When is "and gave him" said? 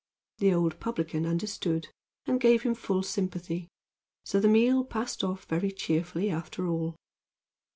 2.25-2.73